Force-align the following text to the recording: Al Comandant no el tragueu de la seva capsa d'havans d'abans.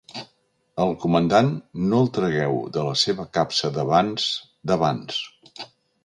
Al 0.83 0.91
Comandant 1.01 1.49
no 1.91 1.99
el 2.03 2.07
tragueu 2.15 2.57
de 2.77 2.85
la 2.87 2.95
seva 3.01 3.25
capsa 3.39 3.71
d'havans 3.75 4.25
d'abans. 4.71 5.21